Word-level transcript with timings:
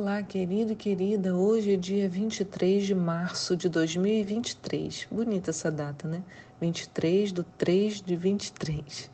Olá, 0.00 0.22
querido 0.22 0.74
e 0.74 0.76
querida. 0.76 1.34
Hoje 1.34 1.74
é 1.74 1.76
dia 1.76 2.08
23 2.08 2.86
de 2.86 2.94
março 2.94 3.56
de 3.56 3.68
2023. 3.68 5.08
Bonita 5.10 5.50
essa 5.50 5.72
data, 5.72 6.06
né? 6.06 6.22
23 6.60 7.32
do 7.32 7.42
3 7.42 8.00
de 8.02 8.14
23. 8.14 9.10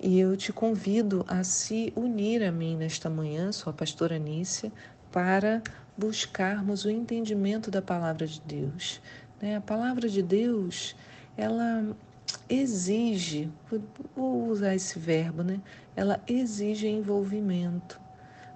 E 0.00 0.18
eu 0.18 0.36
te 0.36 0.52
convido 0.52 1.24
a 1.28 1.44
se 1.44 1.92
unir 1.94 2.42
a 2.42 2.50
mim 2.50 2.76
nesta 2.76 3.08
manhã, 3.08 3.52
sua 3.52 3.72
pastora 3.72 4.18
Nícia, 4.18 4.72
para 5.12 5.62
buscarmos 5.96 6.84
o 6.84 6.90
entendimento 6.90 7.70
da 7.70 7.80
palavra 7.80 8.26
de 8.26 8.40
Deus. 8.40 9.00
Né? 9.40 9.54
A 9.54 9.60
palavra 9.60 10.08
de 10.08 10.20
Deus, 10.20 10.96
ela 11.36 11.96
exige, 12.48 13.48
vou 14.16 14.48
usar 14.48 14.74
esse 14.74 14.98
verbo, 14.98 15.44
né? 15.44 15.60
Ela 15.94 16.20
exige 16.26 16.88
envolvimento 16.88 18.07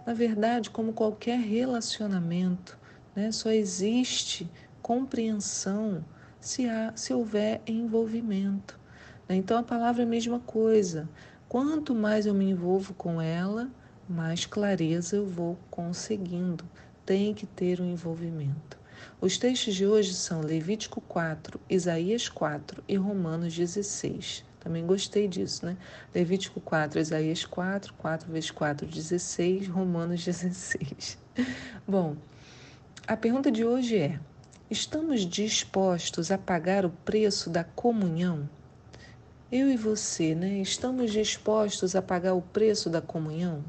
na 0.06 0.14
verdade, 0.14 0.70
como 0.70 0.92
qualquer 0.92 1.38
relacionamento, 1.38 2.78
né, 3.14 3.30
só 3.30 3.50
existe 3.50 4.50
compreensão 4.80 6.04
se, 6.40 6.68
há, 6.68 6.92
se 6.96 7.14
houver 7.14 7.60
envolvimento. 7.66 8.78
Né? 9.28 9.36
Então 9.36 9.58
a 9.58 9.62
palavra 9.62 10.02
é 10.02 10.06
a 10.06 10.08
mesma 10.08 10.40
coisa. 10.40 11.08
Quanto 11.48 11.94
mais 11.94 12.26
eu 12.26 12.34
me 12.34 12.50
envolvo 12.50 12.94
com 12.94 13.20
ela, 13.20 13.70
mais 14.08 14.44
clareza 14.44 15.16
eu 15.16 15.26
vou 15.26 15.58
conseguindo. 15.70 16.64
Tem 17.06 17.32
que 17.34 17.46
ter 17.46 17.80
um 17.80 17.90
envolvimento. 17.90 18.80
Os 19.20 19.38
textos 19.38 19.74
de 19.74 19.86
hoje 19.86 20.14
são 20.14 20.40
Levítico 20.40 21.00
4, 21.00 21.60
Isaías 21.68 22.28
4 22.28 22.82
e 22.88 22.96
Romanos 22.96 23.54
16. 23.54 24.44
Também 24.62 24.86
gostei 24.86 25.26
disso, 25.26 25.66
né? 25.66 25.76
Levítico 26.14 26.60
4, 26.60 27.00
Isaías 27.00 27.44
4, 27.44 27.92
4 27.94 28.30
vezes 28.30 28.52
4, 28.52 28.86
16, 28.86 29.66
Romanos 29.66 30.22
16. 30.24 31.18
Bom, 31.86 32.16
a 33.04 33.16
pergunta 33.16 33.50
de 33.50 33.64
hoje 33.64 33.98
é: 33.98 34.20
estamos 34.70 35.26
dispostos 35.26 36.30
a 36.30 36.38
pagar 36.38 36.86
o 36.86 36.90
preço 36.90 37.50
da 37.50 37.64
comunhão? 37.64 38.48
Eu 39.50 39.68
e 39.68 39.76
você, 39.76 40.32
né? 40.32 40.58
Estamos 40.58 41.10
dispostos 41.10 41.96
a 41.96 42.00
pagar 42.00 42.34
o 42.34 42.40
preço 42.40 42.88
da 42.88 43.02
comunhão? 43.02 43.64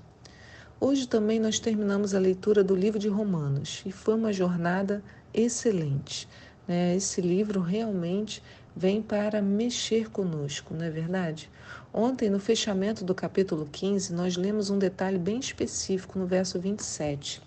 Hoje 0.80 1.08
também 1.08 1.40
nós 1.40 1.58
terminamos 1.58 2.14
a 2.14 2.20
leitura 2.20 2.64
do 2.64 2.76
livro 2.76 3.00
de 3.00 3.08
Romanos 3.08 3.82
e 3.84 3.92
foi 3.92 4.14
uma 4.14 4.32
jornada 4.32 5.04
excelente. 5.34 6.28
Né? 6.68 6.96
Esse 6.96 7.20
livro 7.20 7.62
realmente 7.62 8.44
vem 8.76 9.02
para 9.02 9.42
mexer 9.42 10.10
conosco, 10.10 10.74
não 10.74 10.86
é 10.86 10.90
verdade? 10.90 11.50
Ontem, 11.94 12.30
no 12.30 12.40
fechamento 12.40 13.06
do 13.06 13.14
capítulo 13.14 13.68
15, 13.72 14.14
nós 14.14 14.36
lemos 14.36 14.70
um 14.70 14.80
detalhe 14.80 15.18
bem 15.18 15.40
específico 15.40 16.18
no 16.18 16.26
verso 16.26 16.60
27. 16.60 17.42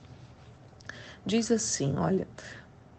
Diz 1.25 1.51
assim: 1.51 1.97
Olha, 1.97 2.29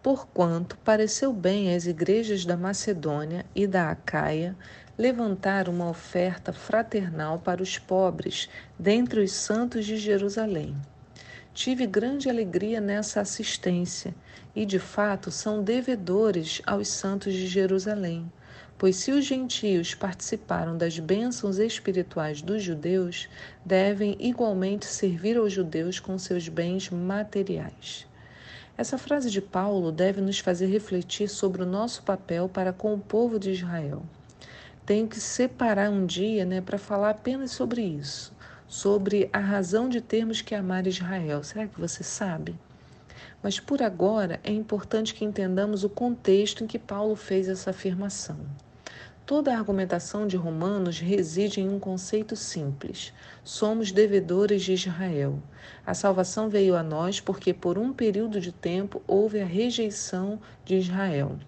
porquanto 0.02 0.76
pareceu 0.78 1.32
bem 1.32 1.74
às 1.74 1.86
igrejas 1.86 2.44
da 2.44 2.56
Macedônia 2.56 3.46
e 3.54 3.66
da 3.66 3.90
Acaia 3.90 4.54
levantar 4.98 5.68
uma 5.68 5.88
oferta 5.88 6.52
fraternal 6.52 7.38
para 7.38 7.62
os 7.62 7.78
pobres 7.78 8.48
dentre 8.78 9.20
os 9.20 9.32
santos 9.32 9.86
de 9.86 9.96
Jerusalém. 9.96 10.74
Tive 11.58 11.88
grande 11.88 12.30
alegria 12.30 12.80
nessa 12.80 13.20
assistência 13.20 14.14
e, 14.54 14.64
de 14.64 14.78
fato, 14.78 15.28
são 15.28 15.60
devedores 15.60 16.62
aos 16.64 16.86
santos 16.86 17.34
de 17.34 17.48
Jerusalém. 17.48 18.30
Pois 18.78 18.94
se 18.94 19.10
os 19.10 19.24
gentios 19.24 19.92
participaram 19.92 20.78
das 20.78 21.00
bênçãos 21.00 21.58
espirituais 21.58 22.40
dos 22.40 22.62
judeus, 22.62 23.28
devem 23.64 24.16
igualmente 24.20 24.86
servir 24.86 25.36
aos 25.36 25.52
judeus 25.52 25.98
com 25.98 26.16
seus 26.16 26.48
bens 26.48 26.90
materiais. 26.90 28.06
Essa 28.76 28.96
frase 28.96 29.28
de 29.28 29.42
Paulo 29.42 29.90
deve 29.90 30.20
nos 30.20 30.38
fazer 30.38 30.66
refletir 30.66 31.28
sobre 31.28 31.64
o 31.64 31.66
nosso 31.66 32.04
papel 32.04 32.48
para 32.48 32.72
com 32.72 32.94
o 32.94 33.00
povo 33.00 33.36
de 33.36 33.50
Israel. 33.50 34.04
Tenho 34.86 35.08
que 35.08 35.18
separar 35.18 35.90
um 35.90 36.06
dia 36.06 36.44
né, 36.44 36.60
para 36.60 36.78
falar 36.78 37.10
apenas 37.10 37.50
sobre 37.50 37.82
isso 37.82 38.37
sobre 38.68 39.30
a 39.32 39.38
razão 39.38 39.88
de 39.88 40.00
termos 40.00 40.42
que 40.42 40.54
amar 40.54 40.86
Israel. 40.86 41.42
Será 41.42 41.66
que 41.66 41.80
você 41.80 42.04
sabe? 42.04 42.54
Mas 43.42 43.58
por 43.58 43.82
agora 43.82 44.38
é 44.44 44.52
importante 44.52 45.14
que 45.14 45.24
entendamos 45.24 45.84
o 45.84 45.88
contexto 45.88 46.62
em 46.62 46.66
que 46.66 46.78
Paulo 46.78 47.16
fez 47.16 47.48
essa 47.48 47.70
afirmação. 47.70 48.36
Toda 49.24 49.52
a 49.52 49.58
argumentação 49.58 50.26
de 50.26 50.36
Romanos 50.36 50.98
reside 51.00 51.60
em 51.60 51.68
um 51.68 51.78
conceito 51.78 52.34
simples: 52.34 53.12
somos 53.44 53.92
devedores 53.92 54.62
de 54.62 54.72
Israel. 54.72 55.38
A 55.86 55.94
salvação 55.94 56.48
veio 56.48 56.76
a 56.76 56.82
nós 56.82 57.20
porque, 57.20 57.52
por 57.52 57.78
um 57.78 57.92
período 57.92 58.40
de 58.40 58.52
tempo, 58.52 59.02
houve 59.06 59.40
a 59.40 59.44
rejeição 59.44 60.40
de 60.64 60.76
Israel. 60.76 61.38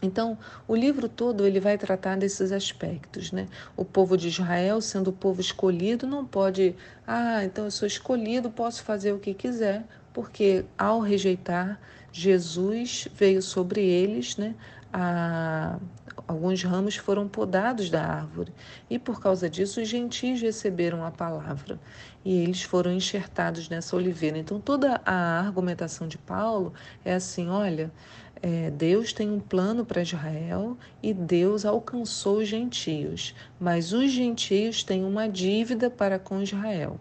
Então, 0.00 0.38
o 0.66 0.76
livro 0.76 1.08
todo 1.08 1.44
ele 1.46 1.58
vai 1.58 1.76
tratar 1.76 2.16
desses 2.16 2.52
aspectos, 2.52 3.32
né? 3.32 3.48
O 3.76 3.84
povo 3.84 4.16
de 4.16 4.28
Israel, 4.28 4.80
sendo 4.80 5.08
o 5.08 5.12
povo 5.12 5.40
escolhido, 5.40 6.06
não 6.06 6.24
pode, 6.24 6.76
ah, 7.06 7.44
então 7.44 7.64
eu 7.64 7.70
sou 7.70 7.86
escolhido, 7.86 8.50
posso 8.50 8.82
fazer 8.84 9.12
o 9.12 9.18
que 9.18 9.34
quiser, 9.34 9.84
porque 10.12 10.64
ao 10.76 11.00
rejeitar 11.00 11.80
Jesus 12.12 13.08
veio 13.14 13.42
sobre 13.42 13.80
eles, 13.84 14.36
né? 14.36 14.54
A, 14.92 15.78
alguns 16.26 16.62
ramos 16.62 16.96
foram 16.96 17.28
podados 17.28 17.90
da 17.90 18.02
árvore 18.02 18.52
e 18.88 18.98
por 18.98 19.20
causa 19.20 19.48
disso 19.48 19.80
os 19.80 19.88
gentios 19.88 20.40
receberam 20.40 21.04
a 21.04 21.10
palavra 21.10 21.78
e 22.24 22.38
eles 22.42 22.62
foram 22.62 22.92
enxertados 22.92 23.68
nessa 23.68 23.96
oliveira. 23.96 24.38
Então 24.38 24.60
toda 24.60 25.00
a 25.04 25.40
argumentação 25.40 26.08
de 26.08 26.18
Paulo 26.18 26.72
é 27.04 27.14
assim, 27.14 27.48
olha, 27.48 27.92
é, 28.40 28.70
Deus 28.70 29.12
tem 29.12 29.30
um 29.30 29.40
plano 29.40 29.84
para 29.84 30.02
Israel 30.02 30.76
e 31.02 31.12
Deus 31.12 31.64
alcançou 31.64 32.38
os 32.38 32.48
gentios, 32.48 33.34
mas 33.58 33.92
os 33.92 34.10
gentios 34.10 34.82
têm 34.84 35.04
uma 35.04 35.28
dívida 35.28 35.90
para 35.90 36.18
com 36.18 36.42
Israel. 36.42 36.98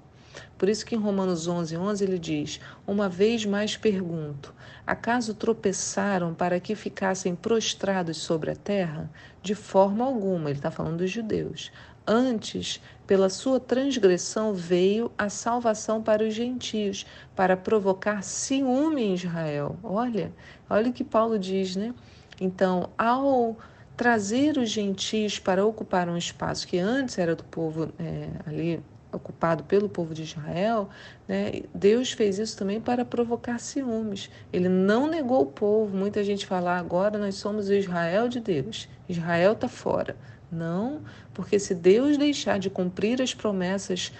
Por 0.57 0.69
isso 0.69 0.85
que 0.85 0.95
em 0.95 0.99
Romanos 0.99 1.47
11, 1.47 1.77
11 1.77 2.03
ele 2.03 2.19
diz: 2.19 2.59
Uma 2.85 3.07
vez 3.07 3.45
mais 3.45 3.77
pergunto: 3.77 4.53
acaso 4.85 5.33
tropeçaram 5.33 6.33
para 6.33 6.59
que 6.59 6.75
ficassem 6.75 7.35
prostrados 7.35 8.17
sobre 8.17 8.51
a 8.51 8.55
terra? 8.55 9.09
De 9.41 9.55
forma 9.55 10.05
alguma, 10.05 10.49
ele 10.49 10.59
está 10.59 10.71
falando 10.71 10.97
dos 10.97 11.11
judeus. 11.11 11.71
Antes, 12.05 12.81
pela 13.05 13.29
sua 13.29 13.59
transgressão 13.59 14.53
veio 14.53 15.11
a 15.17 15.29
salvação 15.29 16.01
para 16.01 16.23
os 16.23 16.33
gentios, 16.33 17.05
para 17.35 17.57
provocar 17.57 18.23
ciúme 18.23 19.03
em 19.03 19.13
Israel. 19.13 19.77
Olha, 19.83 20.31
olha 20.69 20.89
o 20.89 20.93
que 20.93 21.03
Paulo 21.03 21.37
diz, 21.37 21.75
né? 21.75 21.93
Então, 22.39 22.89
ao 22.97 23.57
trazer 23.97 24.57
os 24.57 24.69
gentios 24.69 25.39
para 25.39 25.65
ocupar 25.65 26.07
um 26.07 26.15
espaço 26.15 26.67
que 26.67 26.77
antes 26.77 27.17
era 27.17 27.35
do 27.35 27.43
povo 27.43 27.91
é, 27.97 28.29
ali 28.45 28.81
ocupado 29.17 29.63
pelo 29.63 29.89
povo 29.89 30.13
de 30.13 30.23
Israel, 30.23 30.89
né, 31.27 31.61
Deus 31.73 32.11
fez 32.11 32.39
isso 32.39 32.57
também 32.57 32.79
para 32.79 33.03
provocar 33.03 33.59
ciúmes. 33.59 34.29
Ele 34.51 34.69
não 34.69 35.07
negou 35.07 35.41
o 35.41 35.47
povo. 35.47 35.95
Muita 35.95 36.23
gente 36.23 36.45
fala 36.45 36.71
ah, 36.71 36.79
agora 36.79 37.17
nós 37.17 37.35
somos 37.35 37.69
o 37.69 37.73
Israel 37.73 38.29
de 38.29 38.39
Deus. 38.39 38.87
Israel 39.09 39.53
está 39.53 39.67
fora. 39.67 40.15
Não, 40.49 41.01
porque 41.33 41.59
se 41.59 41.75
Deus 41.75 42.17
deixar 42.17 42.57
de 42.57 42.69
cumprir 42.69 43.21
as 43.21 43.33
promessas 43.33 44.13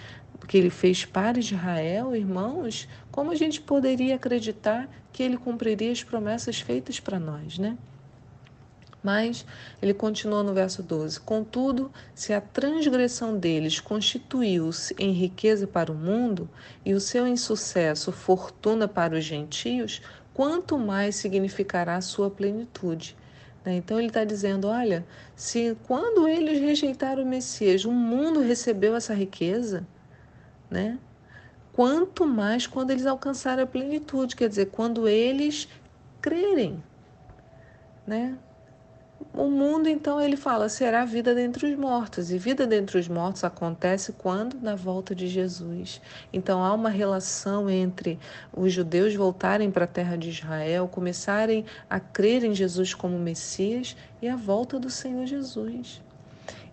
que 0.46 0.58
ele 0.58 0.70
fez 0.70 1.04
para 1.04 1.38
Israel, 1.38 2.14
irmãos, 2.14 2.86
como 3.10 3.30
a 3.30 3.34
gente 3.34 3.60
poderia 3.60 4.16
acreditar 4.16 4.88
que 5.12 5.22
ele 5.22 5.36
cumpriria 5.36 5.90
as 5.90 6.04
promessas 6.04 6.60
feitas 6.60 7.00
para 7.00 7.18
nós, 7.18 7.58
né? 7.58 7.76
Mas 9.08 9.46
ele 9.80 9.94
continua 9.94 10.42
no 10.42 10.52
verso 10.52 10.82
12: 10.82 11.18
Contudo, 11.20 11.90
se 12.14 12.34
a 12.34 12.42
transgressão 12.42 13.38
deles 13.38 13.80
constituiu-se 13.80 14.94
em 14.98 15.12
riqueza 15.12 15.66
para 15.66 15.90
o 15.90 15.94
mundo 15.94 16.46
e 16.84 16.92
o 16.92 17.00
seu 17.00 17.26
insucesso 17.26 18.12
fortuna 18.12 18.86
para 18.86 19.16
os 19.16 19.24
gentios, 19.24 20.02
quanto 20.34 20.78
mais 20.78 21.16
significará 21.16 21.96
a 21.96 22.02
sua 22.02 22.30
plenitude? 22.30 23.16
Né? 23.64 23.76
Então 23.76 23.98
ele 23.98 24.08
está 24.08 24.24
dizendo: 24.24 24.68
olha, 24.68 25.06
se 25.34 25.74
quando 25.84 26.28
eles 26.28 26.60
rejeitaram 26.60 27.22
o 27.22 27.26
Messias, 27.26 27.86
o 27.86 27.90
mundo 27.90 28.40
recebeu 28.40 28.94
essa 28.94 29.14
riqueza, 29.14 29.86
né? 30.70 30.98
Quanto 31.72 32.26
mais 32.26 32.66
quando 32.66 32.90
eles 32.90 33.06
alcançarem 33.06 33.64
a 33.64 33.66
plenitude, 33.66 34.36
quer 34.36 34.50
dizer, 34.50 34.66
quando 34.66 35.08
eles 35.08 35.66
crerem, 36.20 36.84
né? 38.06 38.36
O 39.38 39.48
mundo, 39.48 39.88
então, 39.88 40.20
ele 40.20 40.36
fala, 40.36 40.68
será 40.68 41.04
vida 41.04 41.32
dentre 41.32 41.64
os 41.64 41.78
mortos. 41.78 42.32
E 42.32 42.38
vida 42.38 42.66
dentre 42.66 42.98
os 42.98 43.06
mortos 43.06 43.44
acontece 43.44 44.12
quando? 44.12 44.60
Na 44.60 44.74
volta 44.74 45.14
de 45.14 45.28
Jesus. 45.28 46.00
Então, 46.32 46.60
há 46.60 46.74
uma 46.74 46.88
relação 46.88 47.70
entre 47.70 48.18
os 48.52 48.72
judeus 48.72 49.14
voltarem 49.14 49.70
para 49.70 49.84
a 49.84 49.86
terra 49.86 50.16
de 50.16 50.30
Israel, 50.30 50.88
começarem 50.88 51.64
a 51.88 52.00
crer 52.00 52.42
em 52.42 52.52
Jesus 52.52 52.94
como 52.94 53.16
Messias 53.16 53.96
e 54.20 54.28
a 54.28 54.34
volta 54.34 54.76
do 54.76 54.90
Senhor 54.90 55.24
Jesus. 55.24 56.02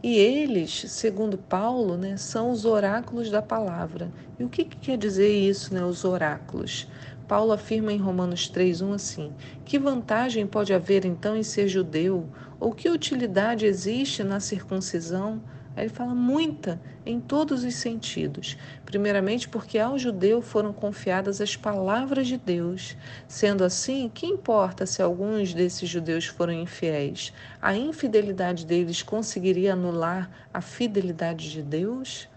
E 0.02 0.18
eles, 0.18 0.86
segundo 0.88 1.38
Paulo, 1.38 1.96
né, 1.98 2.18
são 2.18 2.50
os 2.50 2.66
oráculos 2.66 3.30
da 3.30 3.44
palavra. 3.44 4.10
E 4.40 4.44
o 4.44 4.50
que, 4.50 4.66
que 4.66 4.78
quer 4.78 4.98
dizer 4.98 5.30
isso, 5.30 5.72
né, 5.72 5.86
os 5.86 6.04
oráculos? 6.04 6.88
Paulo 7.28 7.52
afirma 7.52 7.92
em 7.92 7.98
Romanos 7.98 8.48
3:1 8.50 8.94
assim: 8.94 9.34
Que 9.64 9.80
vantagem 9.80 10.46
pode 10.46 10.74
haver 10.74 11.06
então 11.06 11.36
em 11.36 11.42
ser 11.42 11.68
judeu? 11.68 12.30
Ou 12.60 12.74
que 12.74 12.90
utilidade 12.90 13.66
existe 13.66 14.24
na 14.24 14.40
circuncisão? 14.40 15.42
Aí 15.76 15.84
ele 15.84 15.94
fala 15.94 16.16
muita, 16.16 16.82
em 17.06 17.20
todos 17.20 17.66
os 17.66 17.76
sentidos. 17.76 18.58
Primeiramente, 18.86 19.50
porque 19.50 19.78
ao 19.78 20.00
judeu 20.00 20.42
foram 20.42 20.72
confiadas 20.72 21.42
as 21.42 21.56
palavras 21.58 22.28
de 22.28 22.38
Deus. 22.38 22.96
Sendo 23.28 23.64
assim, 23.64 24.10
que 24.14 24.26
importa 24.26 24.86
se 24.86 25.02
alguns 25.02 25.54
desses 25.54 25.90
judeus 25.90 26.26
foram 26.28 26.54
infiéis? 26.54 27.34
A 27.62 27.76
infidelidade 27.76 28.66
deles 28.66 29.04
conseguiria 29.04 29.74
anular 29.74 30.30
a 30.54 30.62
fidelidade 30.62 31.52
de 31.52 31.62
Deus? 31.62 32.30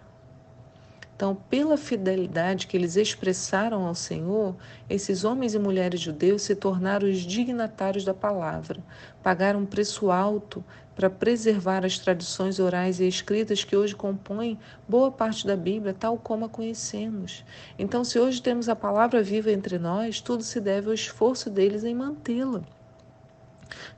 Então, 1.19 1.35
pela 1.35 1.77
fidelidade 1.77 2.69
que 2.69 2.77
eles 2.77 2.95
expressaram 2.95 3.85
ao 3.85 3.95
Senhor, 3.97 4.55
esses 4.89 5.25
homens 5.25 5.53
e 5.53 5.59
mulheres 5.59 5.99
judeus 5.99 6.43
se 6.43 6.55
tornaram 6.55 7.09
os 7.09 7.19
dignatários 7.23 8.05
da 8.05 8.15
palavra, 8.15 8.79
pagaram 9.21 9.59
um 9.59 9.67
preço 9.67 10.13
alto 10.13 10.65
para 10.95 11.11
preservar 11.11 11.85
as 11.85 11.99
tradições 11.99 12.61
orais 12.61 13.01
e 13.01 13.09
escritas 13.09 13.65
que 13.65 13.77
hoje 13.77 13.97
compõem 13.97 14.61
boa 14.89 15.11
parte 15.11 15.45
da 15.45 15.57
Bíblia, 15.57 15.93
tal 15.93 16.17
como 16.17 16.45
a 16.45 16.49
conhecemos. 16.49 17.45
Então, 17.77 18.05
se 18.05 18.17
hoje 18.21 18.41
temos 18.41 18.69
a 18.69 18.77
palavra 18.77 19.21
viva 19.21 19.51
entre 19.51 19.77
nós, 19.77 20.21
tudo 20.21 20.45
se 20.45 20.61
deve 20.61 20.87
ao 20.87 20.95
esforço 20.95 21.51
deles 21.51 21.83
em 21.83 21.97
mantê-la. 21.97 22.63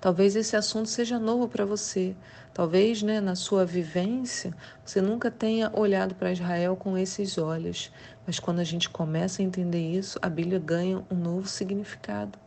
Talvez 0.00 0.36
esse 0.36 0.56
assunto 0.56 0.88
seja 0.88 1.18
novo 1.18 1.48
para 1.48 1.64
você. 1.64 2.14
Talvez, 2.52 3.02
né, 3.02 3.20
na 3.20 3.34
sua 3.34 3.64
vivência, 3.64 4.54
você 4.84 5.00
nunca 5.00 5.30
tenha 5.30 5.70
olhado 5.72 6.14
para 6.14 6.32
Israel 6.32 6.76
com 6.76 6.98
esses 6.98 7.38
olhos. 7.38 7.92
Mas 8.26 8.40
quando 8.40 8.60
a 8.60 8.64
gente 8.64 8.90
começa 8.90 9.40
a 9.40 9.44
entender 9.44 9.92
isso, 9.92 10.18
a 10.20 10.28
Bíblia 10.28 10.58
ganha 10.58 11.04
um 11.10 11.14
novo 11.14 11.46
significado. 11.46 12.38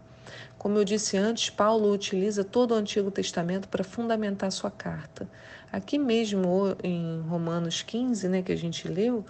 Como 0.57 0.77
eu 0.77 0.85
disse 0.85 1.17
antes, 1.17 1.49
Paulo 1.49 1.91
utiliza 1.91 2.43
todo 2.43 2.71
o 2.71 2.75
Antigo 2.75 3.11
Testamento 3.11 3.67
para 3.67 3.83
fundamentar 3.83 4.51
sua 4.51 4.71
carta. 4.71 5.27
Aqui 5.71 5.97
mesmo 5.97 6.75
em 6.81 7.19
Romanos 7.27 7.81
15, 7.81 8.29
né, 8.29 8.41
que 8.41 8.51
a 8.51 8.55
gente 8.55 8.87
leu, 8.87 9.25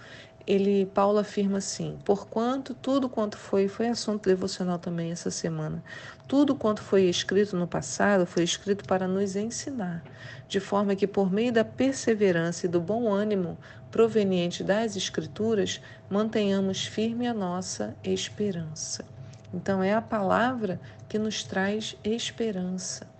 ele 0.46 0.86
Paulo 0.86 1.18
afirma 1.18 1.58
assim: 1.58 1.98
porquanto 2.04 2.74
tudo 2.74 3.08
quanto 3.08 3.38
foi 3.38 3.68
foi 3.68 3.88
assunto 3.88 4.28
devocional 4.28 4.78
também 4.78 5.10
essa 5.10 5.30
semana. 5.30 5.82
Tudo 6.26 6.54
quanto 6.54 6.82
foi 6.82 7.04
escrito 7.04 7.56
no 7.56 7.66
passado 7.66 8.26
foi 8.26 8.42
escrito 8.42 8.84
para 8.84 9.06
nos 9.06 9.36
ensinar, 9.36 10.02
de 10.48 10.60
forma 10.60 10.96
que 10.96 11.06
por 11.06 11.30
meio 11.32 11.52
da 11.52 11.64
perseverança 11.64 12.66
e 12.66 12.68
do 12.68 12.80
bom 12.80 13.12
ânimo 13.12 13.58
proveniente 13.90 14.64
das 14.64 14.96
escrituras, 14.96 15.80
mantenhamos 16.10 16.84
firme 16.84 17.28
a 17.28 17.34
nossa 17.34 17.94
esperança. 18.02 19.04
Então 19.52 19.82
é 19.82 19.94
a 19.94 20.02
palavra 20.02 20.80
que 21.08 21.16
nos 21.16 21.44
traz 21.44 21.96
esperança. 22.02 23.13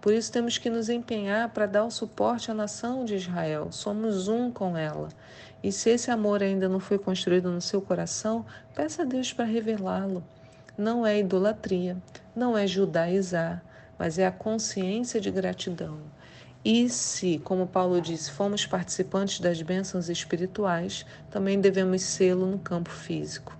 Por 0.00 0.14
isso 0.14 0.32
temos 0.32 0.56
que 0.56 0.70
nos 0.70 0.88
empenhar 0.88 1.50
para 1.50 1.66
dar 1.66 1.84
o 1.84 1.90
suporte 1.90 2.50
à 2.50 2.54
nação 2.54 3.04
de 3.04 3.16
Israel. 3.16 3.70
Somos 3.70 4.28
um 4.28 4.50
com 4.50 4.76
ela. 4.76 5.08
E 5.62 5.70
se 5.70 5.90
esse 5.90 6.10
amor 6.10 6.42
ainda 6.42 6.68
não 6.68 6.80
foi 6.80 6.98
construído 6.98 7.50
no 7.50 7.60
seu 7.60 7.82
coração, 7.82 8.46
peça 8.74 9.02
a 9.02 9.04
Deus 9.04 9.32
para 9.32 9.44
revelá-lo. 9.44 10.24
Não 10.76 11.06
é 11.06 11.18
idolatria, 11.18 11.98
não 12.34 12.56
é 12.56 12.66
judaizar, 12.66 13.62
mas 13.98 14.18
é 14.18 14.26
a 14.26 14.32
consciência 14.32 15.20
de 15.20 15.30
gratidão. 15.30 15.98
E 16.64 16.88
se, 16.88 17.38
como 17.38 17.66
Paulo 17.66 18.00
disse, 18.00 18.30
fomos 18.30 18.64
participantes 18.64 19.40
das 19.40 19.60
bênçãos 19.60 20.08
espirituais, 20.08 21.04
também 21.30 21.60
devemos 21.60 22.00
sê-lo 22.02 22.46
no 22.46 22.58
campo 22.58 22.90
físico. 22.90 23.56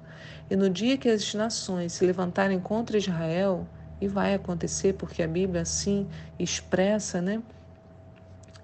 E 0.51 0.57
no 0.57 0.71
dia 0.71 0.97
que 0.97 1.09
as 1.09 1.35
nações 1.35 1.93
se 1.93 2.05
levantarem 2.05 2.59
contra 2.59 2.97
Israel, 2.97 3.67
e 4.01 4.09
vai 4.09 4.35
acontecer 4.35 4.95
porque 4.95 5.23
a 5.23 5.29
Bíblia 5.29 5.63
assim 5.63 6.09
expressa, 6.39 7.21
né? 7.21 7.43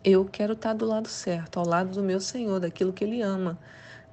eu 0.07 0.25
quero 0.25 0.53
estar 0.53 0.73
do 0.73 0.87
lado 0.87 1.09
certo, 1.09 1.59
ao 1.59 1.67
lado 1.67 1.91
do 1.91 2.01
meu 2.01 2.21
Senhor, 2.21 2.61
daquilo 2.61 2.93
que 2.93 3.03
Ele 3.03 3.23
ama, 3.23 3.59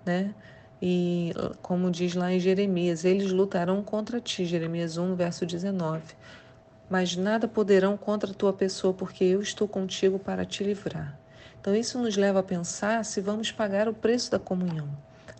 né? 0.03 0.33
E 0.81 1.31
como 1.61 1.91
diz 1.91 2.15
lá 2.15 2.33
em 2.33 2.39
Jeremias, 2.39 3.05
eles 3.05 3.31
lutarão 3.31 3.83
contra 3.83 4.19
ti, 4.19 4.43
Jeremias 4.43 4.97
1, 4.97 5.15
verso 5.15 5.45
19. 5.45 6.01
Mas 6.89 7.15
nada 7.15 7.47
poderão 7.47 7.95
contra 7.95 8.31
a 8.31 8.33
tua 8.33 8.51
pessoa, 8.51 8.91
porque 8.91 9.23
eu 9.23 9.39
estou 9.39 9.67
contigo 9.67 10.17
para 10.17 10.43
te 10.43 10.63
livrar. 10.63 11.15
Então 11.61 11.75
isso 11.75 11.99
nos 11.99 12.17
leva 12.17 12.39
a 12.39 12.43
pensar 12.43 13.05
se 13.05 13.21
vamos 13.21 13.51
pagar 13.51 13.87
o 13.87 13.93
preço 13.93 14.31
da 14.31 14.39
comunhão. 14.39 14.89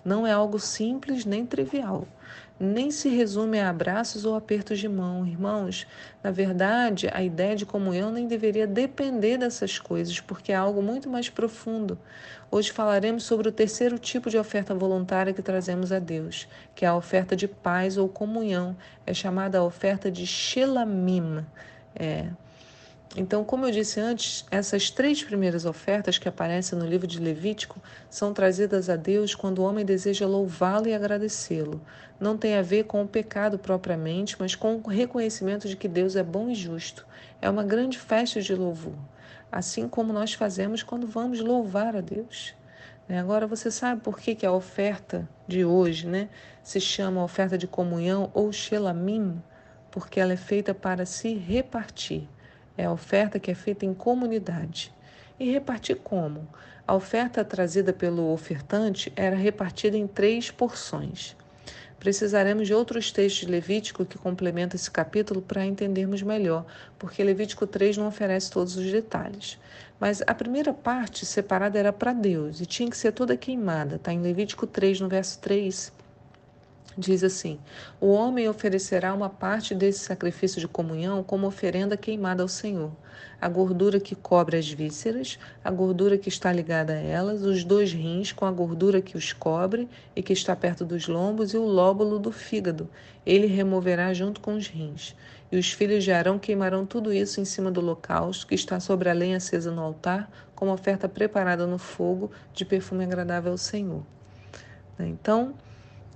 Não 0.04 0.26
é 0.26 0.32
algo 0.32 0.60
simples 0.60 1.26
nem 1.26 1.46
trivial 1.46 2.08
nem 2.60 2.92
se 2.92 3.10
resume 3.10 3.60
a 3.60 3.70
abraços 3.70 4.26
ou 4.26 4.36
apertos 4.36 4.80
de 4.80 4.88
mão. 4.88 5.26
Irmãos, 5.26 5.88
na 6.24 6.32
verdade, 6.32 7.10
a 7.12 7.22
ideia 7.22 7.56
de 7.56 7.66
comunhão 7.66 8.12
nem 8.12 8.28
deveria 8.28 8.68
depender 8.68 9.38
dessas 9.38 9.80
coisas, 9.80 10.20
porque 10.20 10.52
é 10.52 10.56
algo 10.56 10.82
muito 10.82 11.10
mais 11.10 11.30
profundo. 11.30 11.98
Hoje 12.50 12.72
falaremos 12.72 13.24
sobre 13.24 13.50
o 13.50 13.52
terceiro 13.52 13.98
tipo 13.98 14.30
de 14.30 14.38
oferta 14.38 14.76
voluntária 14.76 15.34
que 15.34 15.42
trazemos 15.42 15.92
a 15.92 16.00
Deus, 16.00 16.48
que 16.76 16.86
é 16.86 16.88
a 16.88 16.96
oferta 16.96 17.36
de 17.36 17.48
paz 17.48 17.98
ou 17.98 18.08
comunhão. 18.08 18.76
É 19.06 19.14
chamada 19.14 19.58
a 19.58 19.64
oferta 19.64 20.12
de 20.12 20.26
Shelamim. 20.26 21.44
É, 21.96 22.28
então, 23.16 23.44
como 23.44 23.68
eu 23.68 23.72
disse 23.72 24.00
antes, 24.00 24.44
essas 24.50 24.90
três 24.90 25.24
primeiras 25.24 25.66
ofertas 25.66 26.18
que 26.18 26.28
aparecem 26.28 26.78
no 26.80 26.86
livro 26.86 27.06
de 27.06 27.20
Levítico 27.20 27.80
são 28.10 28.34
trazidas 28.34 28.90
a 28.90 28.96
Deus 28.96 29.36
quando 29.36 29.60
o 29.60 29.64
homem 29.64 29.86
deseja 29.86 30.26
louvá-lo 30.26 30.88
e 30.88 30.96
agradecê-lo. 30.96 31.80
Não 32.20 32.36
tem 32.36 32.56
a 32.56 32.64
ver 32.64 32.86
com 32.86 33.04
o 33.04 33.08
pecado 33.08 33.60
propriamente, 33.60 34.36
mas 34.40 34.56
com 34.56 34.78
o 34.78 34.88
reconhecimento 34.88 35.68
de 35.68 35.76
que 35.76 35.88
Deus 35.88 36.16
é 36.16 36.24
bom 36.24 36.50
e 36.50 36.56
justo. 36.56 37.06
É 37.40 37.48
uma 37.48 37.64
grande 37.64 38.00
festa 38.00 38.42
de 38.42 38.56
louvor, 38.56 38.98
assim 39.52 39.88
como 39.88 40.12
nós 40.12 40.34
fazemos 40.34 40.82
quando 40.82 41.06
vamos 41.06 41.40
louvar 41.40 41.96
a 41.96 42.02
Deus. 42.02 42.56
Né? 43.08 43.20
Agora, 43.20 43.46
você 43.46 43.70
sabe 43.70 44.02
por 44.02 44.20
que, 44.20 44.44
a 44.44 44.52
oferta 44.52 45.30
de 45.48 45.64
hoje 45.64 46.08
né, 46.08 46.30
se 46.64 46.80
chama 46.80 47.24
oferta 47.24 47.60
de 47.60 47.68
comunhão 47.68 48.32
ou 48.34 48.52
shelamim? 48.52 49.40
Porque 49.92 50.20
ela 50.20 50.34
é 50.34 50.38
feita 50.38 50.74
para 50.74 51.06
se 51.06 51.36
repartir. 51.36 52.28
É 52.78 52.86
a 52.86 52.92
oferta 52.92 53.40
que 53.40 53.52
é 53.52 53.56
feita 53.56 53.86
em 53.86 53.94
comunidade. 53.94 54.94
E 55.40 55.52
repartir 55.52 55.98
como? 55.98 56.48
A 56.88 56.94
oferta 56.96 57.44
trazida 57.46 57.94
pelo 57.94 58.34
ofertante 58.34 59.12
era 59.16 59.36
repartida 59.36 59.98
em 59.98 60.08
três 60.08 60.52
porções. 60.52 61.36
Precisaremos 62.04 62.68
de 62.68 62.74
outros 62.74 63.14
textos 63.14 63.46
de 63.46 63.52
Levítico 63.52 64.04
que 64.04 64.18
complementam 64.18 64.76
esse 64.76 64.92
capítulo 64.92 65.42
para 65.42 65.66
entendermos 65.66 66.22
melhor, 66.22 66.66
porque 67.00 67.24
Levítico 67.24 67.66
3 67.66 67.96
não 67.96 68.08
oferece 68.08 68.52
todos 68.52 68.76
os 68.76 68.92
detalhes. 68.92 69.58
Mas 69.98 70.22
a 70.28 70.34
primeira 70.34 70.74
parte 70.74 71.26
separada 71.26 71.80
era 71.80 71.94
para 71.94 72.12
Deus 72.12 72.60
e 72.60 72.66
tinha 72.66 72.90
que 72.90 72.98
ser 72.98 73.14
toda 73.14 73.38
queimada. 73.38 73.96
Está 73.96 74.12
em 74.12 74.22
Levítico 74.22 74.68
3, 74.68 75.00
no 75.00 75.08
verso 75.08 75.40
3. 75.40 75.94
Diz 76.96 77.24
assim: 77.24 77.60
O 78.00 78.10
homem 78.12 78.48
oferecerá 78.48 79.14
uma 79.14 79.30
parte 79.30 79.74
desse 79.74 80.00
sacrifício 80.00 80.60
de 80.60 80.68
comunhão 80.68 81.24
como 81.24 81.48
oferenda 81.48 81.98
queimada 81.98 82.44
ao 82.44 82.48
Senhor. 82.48 82.92
A 83.42 83.50
gordura 83.50 84.00
que 84.00 84.14
cobre 84.16 84.58
as 84.58 84.70
vísceras, 84.70 85.40
a 85.64 85.72
gordura 85.72 86.18
que 86.20 86.30
está 86.30 86.54
ligada 86.54 86.94
a 86.94 86.98
elas, 86.98 87.42
os 87.42 87.64
dois 87.64 87.92
rins 87.92 88.32
com 88.32 88.46
a 88.46 88.52
gordura 88.52 89.02
que 89.02 89.18
os 89.18 89.34
cobre 89.34 89.90
e 90.16 90.22
que 90.22 90.34
está 90.34 90.56
perto 90.56 90.86
dos 90.86 91.08
lombos 91.08 91.54
e 91.54 91.58
o 91.58 91.66
lóbulo 91.66 92.20
do 92.20 92.32
fígado. 92.32 92.88
Ele 93.26 93.48
removerá 93.48 94.14
junto 94.14 94.40
com 94.40 94.56
os 94.56 94.68
rins. 94.68 95.16
E 95.52 95.58
os 95.58 95.72
filhos 95.72 96.04
de 96.04 96.12
Arão 96.12 96.38
queimarão 96.38 96.86
tudo 96.86 97.12
isso 97.12 97.42
em 97.42 97.46
cima 97.46 97.72
do 97.72 97.80
holocausto 97.80 98.46
que 98.46 98.56
está 98.56 98.80
sobre 98.80 99.10
a 99.10 99.14
lenha 99.14 99.38
acesa 99.38 99.72
no 99.72 99.82
altar, 99.82 100.30
como 100.56 100.72
oferta 100.72 101.10
preparada 101.10 101.66
no 101.66 101.78
fogo 101.78 102.32
de 102.54 102.66
perfume 102.66 103.04
agradável 103.04 103.52
ao 103.52 103.58
Senhor. 103.58 104.04
Então, 105.00 105.54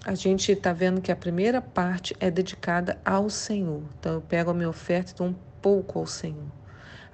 a 0.06 0.16
gente 0.16 0.52
está 0.52 0.72
vendo 0.72 1.02
que 1.02 1.12
a 1.12 1.16
primeira 1.16 1.62
parte 1.62 2.16
é 2.20 2.32
dedicada 2.32 2.98
ao 3.04 3.30
Senhor. 3.30 3.84
Então, 4.00 4.14
eu 4.14 4.22
pego 4.22 4.52
a 4.52 4.54
minha 4.54 4.70
oferta 4.70 5.12
e 5.12 5.16
dou 5.16 5.28
um 5.28 5.36
pouco 5.62 6.00
ao 6.00 6.06
Senhor. 6.06 6.58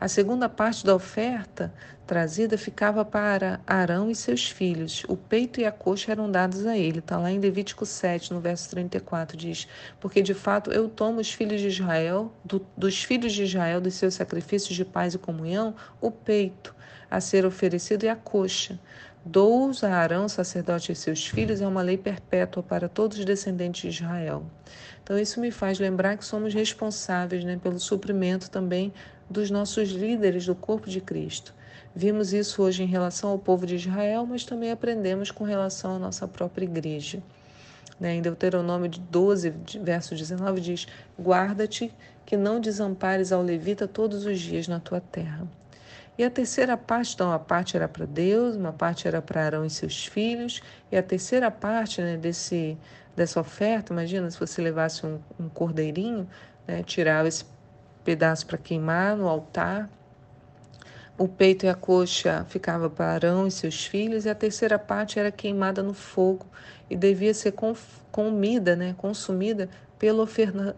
A 0.03 0.07
segunda 0.09 0.49
parte 0.49 0.85
da 0.85 0.93
oferta 0.93 1.73
trazida 2.05 2.57
ficava 2.57 3.05
para 3.05 3.61
Arão 3.65 4.11
e 4.11 4.15
seus 4.15 4.49
filhos. 4.49 5.05
O 5.07 5.15
peito 5.15 5.61
e 5.61 5.65
a 5.65 5.71
coxa 5.71 6.11
eram 6.11 6.29
dados 6.29 6.65
a 6.65 6.77
ele. 6.77 6.99
Está 6.99 7.17
lá 7.17 7.31
em 7.31 7.39
Levítico 7.39 7.85
7, 7.85 8.33
no 8.33 8.41
verso 8.41 8.69
34, 8.69 9.37
diz: 9.37 9.65
Porque 10.01 10.21
de 10.21 10.33
fato 10.33 10.71
eu 10.71 10.89
tomo 10.89 11.21
os 11.21 11.31
filhos 11.31 11.61
de 11.61 11.69
Israel, 11.69 12.33
do, 12.43 12.65
dos 12.75 13.01
filhos 13.01 13.31
de 13.31 13.43
Israel, 13.43 13.79
dos 13.79 13.93
seus 13.93 14.15
sacrifícios 14.15 14.75
de 14.75 14.83
paz 14.83 15.13
e 15.13 15.17
comunhão, 15.17 15.73
o 16.01 16.11
peito 16.11 16.75
a 17.09 17.21
ser 17.21 17.45
oferecido 17.45 18.03
e 18.03 18.09
a 18.09 18.15
coxa. 18.15 18.77
Dous 19.25 19.85
a 19.85 19.95
Arão, 19.95 20.27
sacerdote 20.27 20.91
e 20.91 20.95
seus 20.95 21.25
filhos, 21.25 21.61
é 21.61 21.67
uma 21.67 21.81
lei 21.81 21.97
perpétua 21.97 22.61
para 22.61 22.89
todos 22.89 23.17
os 23.17 23.23
descendentes 23.23 23.81
de 23.81 24.03
Israel. 24.03 24.43
Então, 25.01 25.17
isso 25.17 25.39
me 25.39 25.49
faz 25.49 25.79
lembrar 25.79 26.17
que 26.17 26.25
somos 26.25 26.53
responsáveis 26.53 27.45
né, 27.45 27.57
pelo 27.61 27.79
suprimento 27.79 28.51
também 28.51 28.93
dos 29.29 29.49
nossos 29.49 29.89
líderes 29.91 30.45
do 30.45 30.53
corpo 30.53 30.89
de 30.89 30.99
Cristo. 30.99 31.53
Vimos 31.95 32.33
isso 32.33 32.61
hoje 32.61 32.83
em 32.83 32.85
relação 32.85 33.29
ao 33.29 33.39
povo 33.39 33.65
de 33.65 33.75
Israel, 33.75 34.25
mas 34.25 34.43
também 34.43 34.71
aprendemos 34.71 35.31
com 35.31 35.45
relação 35.45 35.95
à 35.95 35.99
nossa 35.99 36.27
própria 36.27 36.65
igreja. 36.65 37.23
Né? 37.97 38.15
Em 38.15 38.21
Deuteronômio 38.21 38.89
12, 38.89 39.53
verso 39.81 40.15
19, 40.15 40.59
diz: 40.59 40.85
Guarda-te 41.17 41.93
que 42.25 42.35
não 42.35 42.59
desampares 42.59 43.31
ao 43.31 43.41
levita 43.41 43.87
todos 43.87 44.25
os 44.25 44.37
dias 44.37 44.67
na 44.67 44.81
tua 44.81 44.99
terra. 44.99 45.47
E 46.17 46.23
a 46.23 46.29
terceira 46.29 46.77
parte, 46.77 47.15
então, 47.15 47.31
a 47.31 47.39
parte 47.39 47.75
era 47.75 47.87
para 47.87 48.05
Deus, 48.05 48.55
uma 48.55 48.71
parte 48.71 49.07
era 49.07 49.21
para 49.21 49.45
Arão 49.45 49.65
e 49.65 49.69
seus 49.69 50.05
filhos, 50.05 50.61
e 50.91 50.97
a 50.97 51.01
terceira 51.01 51.49
parte 51.49 52.01
né, 52.01 52.17
desse, 52.17 52.77
dessa 53.15 53.39
oferta, 53.39 53.91
imagina 53.91 54.29
se 54.29 54.39
você 54.39 54.61
levasse 54.61 55.05
um, 55.05 55.19
um 55.39 55.49
cordeirinho, 55.49 56.29
né, 56.67 56.83
tirava 56.83 57.27
esse 57.27 57.45
pedaço 58.03 58.45
para 58.45 58.59
queimar 58.59 59.17
no 59.17 59.27
altar, 59.27 59.89
o 61.17 61.27
peito 61.27 61.65
e 61.65 61.69
a 61.69 61.75
coxa 61.75 62.45
ficava 62.49 62.89
para 62.89 63.13
Arão 63.13 63.47
e 63.47 63.51
seus 63.51 63.85
filhos, 63.85 64.25
e 64.25 64.29
a 64.29 64.35
terceira 64.35 64.77
parte 64.77 65.19
era 65.19 65.31
queimada 65.31 65.81
no 65.81 65.93
fogo 65.93 66.45
e 66.89 66.95
devia 66.95 67.33
ser 67.33 67.53
comida, 68.11 68.75
né, 68.75 68.93
consumida 68.97 69.69
pelo 69.97 70.27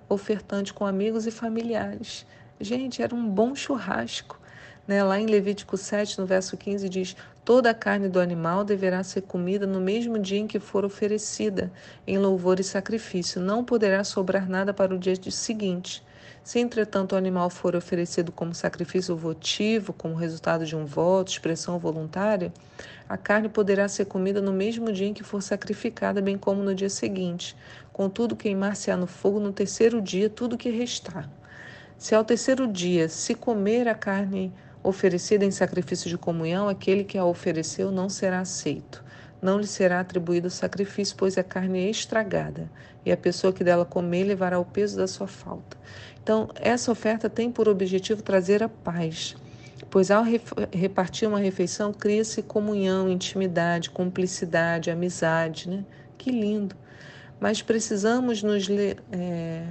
ofertante 0.08 0.74
com 0.74 0.86
amigos 0.86 1.26
e 1.26 1.32
familiares. 1.32 2.26
Gente, 2.60 3.02
era 3.02 3.14
um 3.14 3.28
bom 3.28 3.56
churrasco. 3.56 4.40
Né? 4.88 5.04
Lá 5.04 5.20
em 5.20 5.26
Levítico 5.26 5.78
7, 5.78 6.20
no 6.20 6.26
verso 6.26 6.56
15, 6.56 6.88
diz: 6.88 7.16
Toda 7.44 7.70
a 7.70 7.74
carne 7.74 8.08
do 8.08 8.20
animal 8.20 8.64
deverá 8.64 9.04
ser 9.04 9.22
comida 9.22 9.66
no 9.66 9.80
mesmo 9.80 10.20
dia 10.20 10.40
em 10.40 10.48
que 10.48 10.60
for 10.60 10.86
oferecida, 10.86 11.72
em 12.06 12.18
louvor 12.18 12.60
e 12.60 12.64
sacrifício. 12.64 13.42
Não 13.42 13.64
poderá 13.64 14.04
sobrar 14.04 14.50
nada 14.50 14.74
para 14.74 14.94
o 14.94 15.00
dia 15.00 15.16
seguinte. 15.32 16.04
Se, 16.44 16.60
entretanto, 16.60 17.14
o 17.14 17.16
animal 17.16 17.50
for 17.50 17.76
oferecido 17.76 18.32
como 18.32 18.54
sacrifício 18.54 19.16
votivo, 19.16 19.92
como 19.92 20.14
resultado 20.14 20.64
de 20.64 20.76
um 20.76 20.86
voto, 20.86 21.32
expressão 21.32 21.80
voluntária, 21.80 22.54
a 23.10 23.18
carne 23.18 23.50
poderá 23.50 23.88
ser 23.88 24.06
comida 24.06 24.40
no 24.40 24.54
mesmo 24.54 24.92
dia 24.92 25.08
em 25.08 25.14
que 25.14 25.24
for 25.24 25.42
sacrificada, 25.42 26.22
bem 26.22 26.38
como 26.38 26.62
no 26.62 26.76
dia 26.76 26.90
seguinte. 26.90 27.58
Contudo, 27.92 28.36
queimar-se-á 28.36 28.96
no 28.96 29.08
fogo 29.08 29.40
no 29.40 29.52
terceiro 29.52 30.00
dia 30.00 30.30
tudo 30.30 30.56
que 30.56 30.70
restar. 30.70 31.28
Se 31.98 32.14
ao 32.14 32.24
terceiro 32.24 32.68
dia 32.68 33.10
se 33.10 33.34
comer 33.34 33.88
a 33.88 33.96
carne 33.96 34.54
oferecida 34.86 35.44
em 35.44 35.52
sacrifício 35.52 36.10
de 36.10 36.18
comunhão, 36.18 36.70
aquele 36.70 37.04
que 37.04 37.18
a 37.18 37.26
ofereceu 37.26 37.92
não 37.92 38.08
será 38.08 38.40
aceito. 38.40 39.04
Não 39.42 39.60
lhe 39.60 39.68
será 39.68 40.00
atribuído 40.00 40.48
o 40.48 40.52
sacrifício, 40.52 41.16
pois 41.18 41.38
a 41.38 41.44
carne 41.44 41.86
é 41.86 41.90
estragada, 41.90 42.70
e 43.06 43.12
a 43.12 43.18
pessoa 43.18 43.52
que 43.52 43.64
dela 43.64 43.86
comer 43.86 44.24
levará 44.24 44.60
o 44.60 44.66
peso 44.66 44.98
da 44.98 45.08
sua 45.08 45.28
falta. 45.28 45.78
Então, 46.24 46.50
essa 46.56 46.92
oferta 46.92 47.30
tem 47.30 47.52
por 47.52 47.68
objetivo 47.68 48.24
trazer 48.24 48.64
a 48.64 48.70
paz, 48.70 49.36
pois 49.90 50.10
ao 50.10 50.24
repartir 50.72 51.28
uma 51.28 51.40
refeição 51.40 51.94
cria-se 51.94 52.42
comunhão, 52.42 53.10
intimidade, 53.10 53.90
cumplicidade, 53.90 54.90
amizade, 54.90 55.70
né? 55.70 55.86
Que 56.18 56.32
lindo! 56.32 56.76
Mas 57.40 57.62
precisamos 57.62 58.42
nos 58.42 58.68
é, 59.12 59.66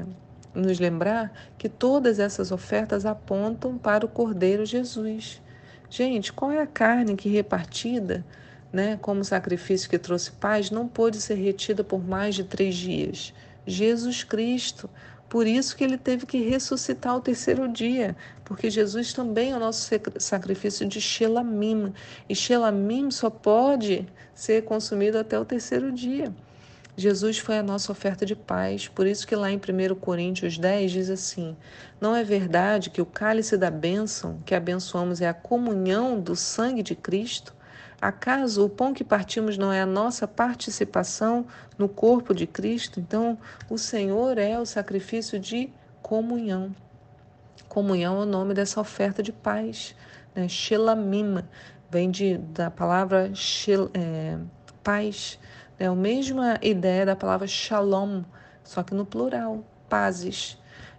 nos 0.54 0.78
lembrar 0.78 1.32
que 1.58 1.68
todas 1.68 2.18
essas 2.18 2.52
ofertas 2.52 3.04
apontam 3.04 3.76
para 3.76 4.06
o 4.06 4.08
Cordeiro 4.08 4.64
Jesus. 4.64 5.42
Gente, 5.90 6.32
qual 6.32 6.50
é 6.50 6.60
a 6.60 6.66
carne 6.66 7.16
que 7.16 7.28
repartida, 7.28 8.24
né, 8.72 8.98
como 9.00 9.24
sacrifício 9.24 9.88
que 9.88 9.98
trouxe 9.98 10.32
paz, 10.32 10.70
não 10.70 10.88
pôde 10.88 11.20
ser 11.20 11.34
retida 11.34 11.84
por 11.84 12.02
mais 12.02 12.34
de 12.34 12.44
três 12.44 12.74
dias? 12.74 13.32
Jesus 13.66 14.24
Cristo. 14.24 14.88
Por 15.28 15.46
isso 15.46 15.76
que 15.76 15.82
ele 15.82 15.98
teve 15.98 16.26
que 16.26 16.38
ressuscitar 16.38 17.12
ao 17.12 17.20
terceiro 17.20 17.66
dia, 17.66 18.14
porque 18.44 18.70
Jesus 18.70 19.12
também 19.12 19.50
é 19.50 19.56
o 19.56 19.60
nosso 19.60 19.90
sacrifício 20.18 20.86
de 20.86 21.00
Shelamim. 21.00 21.92
E 22.28 22.34
Shelamim 22.36 23.10
só 23.10 23.30
pode 23.30 24.06
ser 24.32 24.62
consumido 24.62 25.18
até 25.18 25.38
o 25.38 25.44
terceiro 25.44 25.90
dia. 25.90 26.32
Jesus 26.96 27.38
foi 27.38 27.58
a 27.58 27.62
nossa 27.62 27.90
oferta 27.90 28.24
de 28.24 28.36
paz, 28.36 28.86
por 28.86 29.06
isso 29.06 29.26
que 29.26 29.34
lá 29.34 29.50
em 29.50 29.56
1 29.56 29.94
Coríntios 29.96 30.56
10 30.56 30.92
diz 30.92 31.10
assim: 31.10 31.56
Não 32.00 32.14
é 32.14 32.22
verdade 32.22 32.90
que 32.90 33.02
o 33.02 33.06
cálice 33.06 33.56
da 33.56 33.70
bênção 33.70 34.38
que 34.46 34.54
abençoamos 34.54 35.20
é 35.20 35.28
a 35.28 35.34
comunhão 35.34 36.20
do 36.20 36.36
sangue 36.36 36.82
de 36.82 36.94
Cristo? 36.94 37.52
Acaso 38.00 38.64
o 38.64 38.68
pão 38.68 38.92
que 38.92 39.02
partimos 39.02 39.56
não 39.56 39.72
é 39.72 39.80
a 39.80 39.86
nossa 39.86 40.28
participação 40.28 41.46
no 41.78 41.88
corpo 41.88 42.34
de 42.34 42.46
Cristo? 42.46 43.00
Então, 43.00 43.38
o 43.68 43.78
Senhor 43.78 44.38
é 44.38 44.58
o 44.58 44.66
sacrifício 44.66 45.40
de 45.40 45.72
comunhão. 46.02 46.74
Comunhão 47.68 48.20
é 48.20 48.22
o 48.24 48.26
nome 48.26 48.54
dessa 48.54 48.80
oferta 48.80 49.22
de 49.22 49.32
paz. 49.32 49.96
Né? 50.34 50.46
Shelamim 50.48 51.42
vem 51.90 52.10
de, 52.10 52.36
da 52.38 52.70
palavra 52.70 53.34
shel, 53.34 53.90
é, 53.94 54.38
paz. 54.82 55.38
É 55.78 55.86
a 55.86 55.94
mesma 55.94 56.58
ideia 56.62 57.04
da 57.04 57.16
palavra 57.16 57.48
shalom, 57.48 58.22
só 58.62 58.82
que 58.82 58.94
no 58.94 59.04
plural, 59.04 59.64
pazes. 59.88 60.56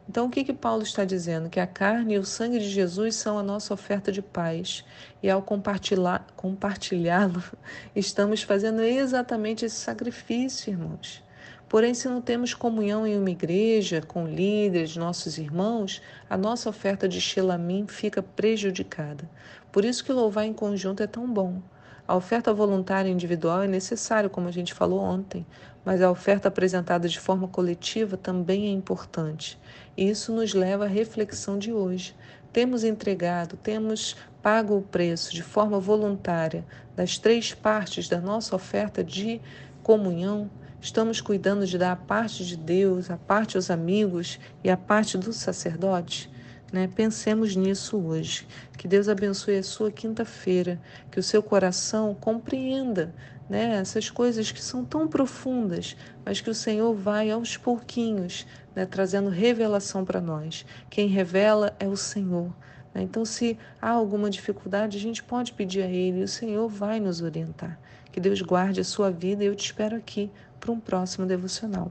Então, 0.08 0.28
o 0.28 0.30
que, 0.30 0.44
que 0.44 0.54
Paulo 0.54 0.84
está 0.84 1.06
dizendo? 1.06 1.50
Que 1.50 1.60
a 1.60 1.66
carne 1.66 2.16
e 2.16 2.20
o 2.20 2.26
sangue 2.26 2.60
de 2.60 2.70
Jesus 2.70 3.16
são 3.16 3.40
a 3.40 3.44
nossa 3.44 3.74
oferta 3.74 4.12
de 4.12 4.22
paz. 4.22 4.84
E 5.24 5.30
ao 5.30 5.42
compartilhá-lo, 5.42 6.26
compartilhá 6.36 7.32
estamos 7.96 8.44
fazendo 8.44 8.82
exatamente 8.82 9.66
esse 9.66 9.78
sacrifício, 9.78 10.72
irmãos. 10.72 11.24
Porém, 11.70 11.94
se 11.94 12.08
não 12.08 12.22
temos 12.22 12.54
comunhão 12.54 13.08
em 13.08 13.18
uma 13.18 13.32
igreja, 13.32 14.02
com 14.02 14.28
líderes, 14.28 14.96
nossos 14.96 15.38
irmãos, 15.38 16.02
a 16.30 16.38
nossa 16.38 16.70
oferta 16.70 17.08
de 17.08 17.20
Shelamim 17.20 17.88
fica 17.88 18.22
prejudicada. 18.22 19.28
Por 19.72 19.84
isso 19.84 20.04
que 20.04 20.12
louvar 20.12 20.46
em 20.46 20.54
conjunto 20.54 21.02
é 21.02 21.08
tão 21.08 21.28
bom. 21.32 21.62
A 22.08 22.16
oferta 22.16 22.54
voluntária 22.54 23.10
individual 23.10 23.64
é 23.64 23.68
necessária, 23.68 24.30
como 24.30 24.48
a 24.48 24.52
gente 24.52 24.76
falou 24.76 25.00
ontem, 25.00 25.44
mas 25.84 26.04
a 26.04 26.12
oferta 26.12 26.50
apresentada 26.50 27.10
de 27.10 27.20
forma 27.20 27.48
coletiva 27.48 28.16
também 28.16 28.68
é 28.68 28.70
importante. 28.70 29.60
E 29.98 30.08
isso 30.08 30.32
nos 30.32 30.54
leva 30.54 30.86
à 30.86 30.88
reflexão 30.88 31.58
de 31.58 31.74
hoje. 31.74 32.16
Temos 32.54 32.84
entregado, 32.84 33.58
temos 33.58 34.16
pago 34.40 34.78
o 34.78 34.84
preço 34.84 35.34
de 35.34 35.42
forma 35.42 35.80
voluntária 35.80 36.64
das 36.96 37.18
três 37.18 37.56
partes 37.56 38.08
da 38.08 38.22
nossa 38.22 38.56
oferta 38.56 39.04
de 39.04 39.42
comunhão. 39.82 40.48
Estamos 40.80 41.20
cuidando 41.20 41.66
de 41.66 41.76
dar 41.76 41.94
a 41.94 41.96
parte 41.96 42.46
de 42.46 42.56
Deus, 42.56 43.10
a 43.10 43.18
parte 43.18 43.58
aos 43.58 43.72
amigos 43.72 44.40
e 44.64 44.70
a 44.70 44.78
parte 44.78 45.18
do 45.18 45.34
sacerdote? 45.34 46.35
Né? 46.76 46.90
Pensemos 46.94 47.56
nisso 47.56 47.98
hoje. 47.98 48.46
Que 48.78 48.86
Deus 48.86 49.08
abençoe 49.08 49.60
a 49.60 49.64
sua 49.64 49.90
quinta-feira, 49.90 50.78
que 51.10 51.18
o 51.18 51.24
seu 51.24 51.42
coração 51.42 52.14
compreenda 52.14 53.16
né, 53.50 53.78
essas 53.78 54.10
coisas 54.10 54.52
que 54.52 54.62
são 54.62 54.84
tão 54.84 55.08
profundas, 55.08 55.96
mas 56.26 56.42
que 56.42 56.50
o 56.50 56.54
Senhor 56.54 56.94
vai 56.94 57.32
aos 57.32 57.56
pouquinhos 57.56 58.46
né, 58.76 58.86
trazendo 58.86 59.30
revelação 59.30 60.04
para 60.04 60.20
nós. 60.20 60.66
Quem 60.90 61.08
revela 61.08 61.74
é 61.80 61.88
o 61.88 61.96
Senhor. 61.96 62.54
Né? 62.94 63.04
Então, 63.04 63.24
se 63.24 63.58
há 63.82 63.92
alguma 63.92 64.30
dificuldade, 64.30 64.98
a 64.98 65.02
gente 65.02 65.24
pode 65.24 65.54
pedir 65.54 65.82
a 65.82 65.88
Ele 65.88 66.20
e 66.20 66.24
o 66.24 66.28
Senhor 66.28 66.68
vai 66.68 67.00
nos 67.00 67.22
orientar. 67.22 67.80
Que 68.12 68.20
Deus 68.20 68.42
guarde 68.42 68.82
a 68.82 68.84
sua 68.84 69.10
vida 69.10 69.46
e 69.46 69.48
eu 69.48 69.56
te 69.56 69.64
espero 69.64 69.96
aqui 69.96 70.30
para 70.60 70.74
um 70.74 70.80
próximo 70.80 71.26
devocional. 71.26 71.90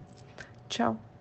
Tchau! 0.69 1.13